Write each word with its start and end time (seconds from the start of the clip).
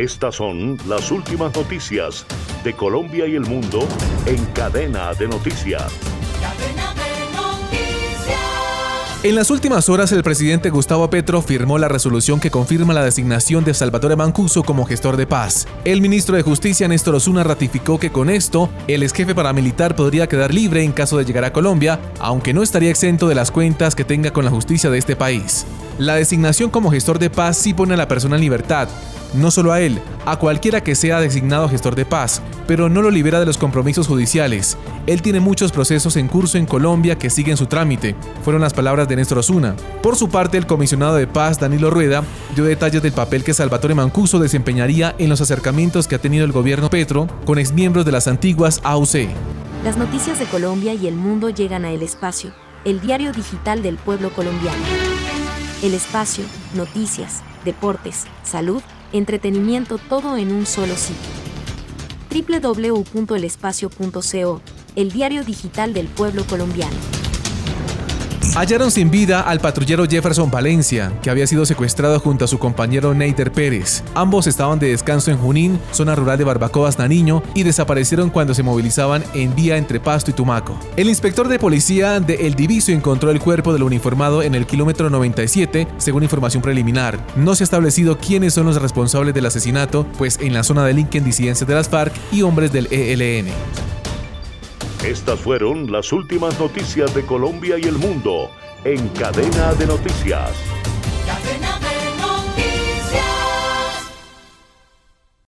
Estas 0.00 0.36
son 0.36 0.78
las 0.88 1.10
últimas 1.10 1.54
noticias 1.54 2.24
de 2.64 2.72
Colombia 2.72 3.26
y 3.26 3.34
el 3.34 3.42
mundo 3.42 3.86
en 4.24 4.42
cadena 4.54 5.12
de 5.12 5.28
noticias. 5.28 5.92
En 9.22 9.34
las 9.34 9.50
últimas 9.50 9.90
horas, 9.90 10.10
el 10.12 10.22
presidente 10.22 10.70
Gustavo 10.70 11.10
Petro 11.10 11.42
firmó 11.42 11.76
la 11.76 11.88
resolución 11.88 12.40
que 12.40 12.50
confirma 12.50 12.94
la 12.94 13.04
designación 13.04 13.62
de 13.62 13.74
Salvatore 13.74 14.16
Mancuso 14.16 14.62
como 14.62 14.86
gestor 14.86 15.18
de 15.18 15.26
paz. 15.26 15.68
El 15.84 16.00
ministro 16.00 16.34
de 16.34 16.42
Justicia, 16.42 16.88
Néstor 16.88 17.16
Osuna, 17.16 17.44
ratificó 17.44 18.00
que 18.00 18.10
con 18.10 18.30
esto, 18.30 18.70
el 18.88 19.02
ex 19.02 19.12
jefe 19.12 19.34
paramilitar 19.34 19.96
podría 19.96 20.26
quedar 20.26 20.54
libre 20.54 20.82
en 20.82 20.92
caso 20.92 21.18
de 21.18 21.26
llegar 21.26 21.44
a 21.44 21.52
Colombia, 21.52 22.00
aunque 22.20 22.54
no 22.54 22.62
estaría 22.62 22.88
exento 22.88 23.28
de 23.28 23.34
las 23.34 23.50
cuentas 23.50 23.94
que 23.94 24.06
tenga 24.06 24.30
con 24.30 24.46
la 24.46 24.50
justicia 24.50 24.88
de 24.88 24.96
este 24.96 25.14
país. 25.14 25.66
La 26.00 26.14
designación 26.14 26.70
como 26.70 26.90
gestor 26.90 27.18
de 27.18 27.28
paz 27.28 27.58
sí 27.58 27.74
pone 27.74 27.92
a 27.92 27.96
la 27.98 28.08
persona 28.08 28.36
en 28.36 28.40
libertad, 28.40 28.88
no 29.34 29.50
solo 29.50 29.70
a 29.70 29.82
él, 29.82 30.00
a 30.24 30.38
cualquiera 30.38 30.82
que 30.82 30.94
sea 30.94 31.20
designado 31.20 31.68
gestor 31.68 31.94
de 31.94 32.06
paz, 32.06 32.40
pero 32.66 32.88
no 32.88 33.02
lo 33.02 33.10
libera 33.10 33.38
de 33.38 33.44
los 33.44 33.58
compromisos 33.58 34.08
judiciales. 34.08 34.78
Él 35.06 35.20
tiene 35.20 35.40
muchos 35.40 35.72
procesos 35.72 36.16
en 36.16 36.26
curso 36.26 36.56
en 36.56 36.64
Colombia 36.64 37.18
que 37.18 37.28
siguen 37.28 37.58
su 37.58 37.66
trámite, 37.66 38.16
fueron 38.42 38.62
las 38.62 38.72
palabras 38.72 39.08
de 39.08 39.16
Néstor 39.16 39.40
Osuna. 39.40 39.76
Por 40.02 40.16
su 40.16 40.30
parte, 40.30 40.56
el 40.56 40.66
comisionado 40.66 41.16
de 41.16 41.26
paz, 41.26 41.60
Danilo 41.60 41.90
Rueda, 41.90 42.24
dio 42.54 42.64
detalles 42.64 43.02
del 43.02 43.12
papel 43.12 43.44
que 43.44 43.52
Salvatore 43.52 43.94
Mancuso 43.94 44.38
desempeñaría 44.38 45.14
en 45.18 45.28
los 45.28 45.42
acercamientos 45.42 46.08
que 46.08 46.14
ha 46.14 46.18
tenido 46.18 46.46
el 46.46 46.52
gobierno 46.52 46.88
Petro 46.88 47.28
con 47.44 47.58
exmiembros 47.58 48.06
de 48.06 48.12
las 48.12 48.26
antiguas 48.26 48.80
AUC. 48.84 49.28
Las 49.84 49.98
noticias 49.98 50.38
de 50.38 50.46
Colombia 50.46 50.94
y 50.94 51.06
el 51.06 51.16
mundo 51.16 51.50
llegan 51.50 51.84
a 51.84 51.90
El 51.90 52.02
Espacio, 52.02 52.54
el 52.86 53.02
diario 53.02 53.34
digital 53.34 53.82
del 53.82 53.96
pueblo 53.96 54.30
colombiano. 54.30 54.78
El 55.82 55.94
Espacio, 55.94 56.44
noticias, 56.74 57.42
deportes, 57.64 58.26
salud, 58.44 58.82
entretenimiento 59.14 59.96
todo 59.96 60.36
en 60.36 60.52
un 60.52 60.66
solo 60.66 60.94
sitio. 60.94 61.30
www.elespacio.co, 62.60 64.60
el 64.94 65.10
diario 65.10 65.42
digital 65.42 65.94
del 65.94 66.08
pueblo 66.08 66.44
colombiano. 66.44 67.19
Hallaron 68.60 68.90
sin 68.90 69.10
vida 69.10 69.40
al 69.40 69.58
patrullero 69.58 70.04
Jefferson 70.04 70.50
Valencia, 70.50 71.10
que 71.22 71.30
había 71.30 71.46
sido 71.46 71.64
secuestrado 71.64 72.20
junto 72.20 72.44
a 72.44 72.48
su 72.48 72.58
compañero 72.58 73.14
Neiter 73.14 73.52
Pérez. 73.52 74.04
Ambos 74.14 74.46
estaban 74.46 74.78
de 74.78 74.88
descanso 74.88 75.30
en 75.30 75.38
Junín, 75.38 75.80
zona 75.92 76.14
rural 76.14 76.36
de 76.36 76.44
Barbacoas, 76.44 76.98
Nariño, 76.98 77.42
y 77.54 77.62
desaparecieron 77.62 78.28
cuando 78.28 78.52
se 78.52 78.62
movilizaban 78.62 79.24
en 79.32 79.54
vía 79.54 79.78
entre 79.78 79.98
Pasto 79.98 80.30
y 80.30 80.34
Tumaco. 80.34 80.78
El 80.98 81.08
inspector 81.08 81.48
de 81.48 81.58
policía 81.58 82.20
de 82.20 82.46
El 82.46 82.54
Diviso 82.54 82.92
encontró 82.92 83.30
el 83.30 83.40
cuerpo 83.40 83.72
del 83.72 83.82
uniformado 83.82 84.42
en 84.42 84.54
el 84.54 84.66
kilómetro 84.66 85.08
97, 85.08 85.88
según 85.96 86.24
información 86.24 86.62
preliminar. 86.62 87.18
No 87.36 87.54
se 87.54 87.62
ha 87.62 87.64
establecido 87.64 88.18
quiénes 88.18 88.52
son 88.52 88.66
los 88.66 88.82
responsables 88.82 89.32
del 89.32 89.46
asesinato, 89.46 90.06
pues 90.18 90.38
en 90.38 90.52
la 90.52 90.64
zona 90.64 90.84
delinquen 90.84 91.24
disidencias 91.24 91.66
de 91.66 91.74
las 91.76 91.88
FARC 91.88 92.12
y 92.30 92.42
hombres 92.42 92.70
del 92.72 92.88
ELN. 92.90 93.89
Estas 95.04 95.40
fueron 95.40 95.90
las 95.90 96.12
últimas 96.12 96.60
noticias 96.60 97.14
de 97.14 97.24
Colombia 97.24 97.78
y 97.78 97.84
el 97.84 97.96
mundo 97.96 98.50
en 98.84 99.08
cadena 99.08 99.72
de 99.72 99.86
noticias. 99.86 100.89